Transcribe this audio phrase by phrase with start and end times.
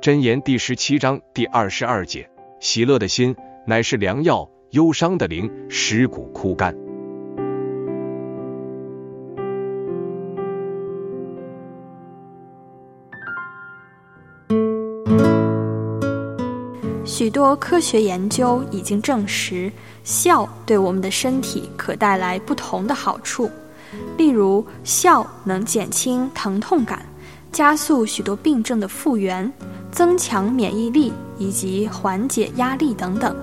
[0.00, 2.26] 箴言第十七章第二十二节：
[2.58, 6.74] 喜乐的心乃是良药，忧伤的灵使骨枯干。
[17.04, 19.70] 许多科学研究已经证实，
[20.02, 23.50] 笑对我们的身体可带来不同的好处。
[24.16, 27.04] 例如，笑能减轻疼痛感，
[27.52, 29.52] 加速许多病症的复原。
[29.92, 33.34] 增强免疫力以及缓解压力等等。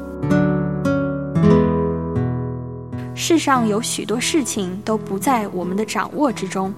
[3.13, 6.73] 世上有许多事情都不在我们的掌握之中，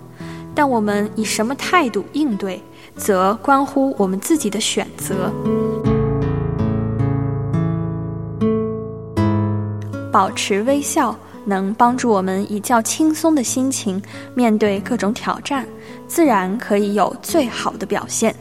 [0.55, 2.59] 但我们以什么态度应对，
[2.95, 5.31] 则关乎我们自己的选择。
[10.11, 11.15] 保持微笑，
[11.49, 14.01] 能帮助我们以较轻松的心情
[14.35, 15.67] 面对各种挑战，
[16.07, 18.33] 自然可以有最好的表现。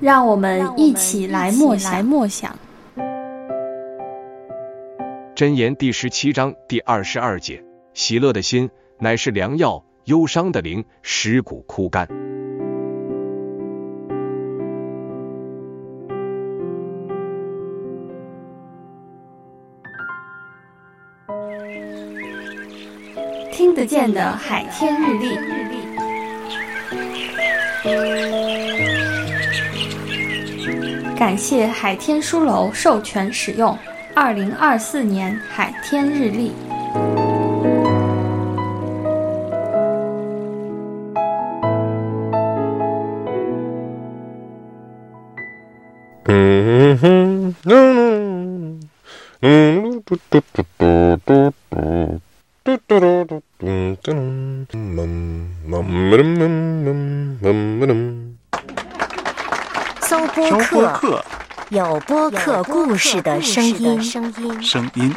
[0.00, 2.54] 让我们一起来默来默想。
[5.34, 7.64] 箴言第十七章第二十二节：
[7.94, 8.68] 喜乐的心
[8.98, 12.08] 乃是良药，忧伤的灵尸骨枯干。
[23.52, 25.52] 听得见的海天日历。
[31.16, 33.78] 感谢海天书楼授权使用
[34.16, 36.50] 二零二四年海天日历。
[46.34, 48.80] 嗯，嗯
[49.42, 50.02] 嗯
[57.42, 58.36] 嗯嗯。
[60.00, 61.22] 搜播客，
[61.68, 64.02] 有播客故事的声音。
[64.02, 65.14] 声音。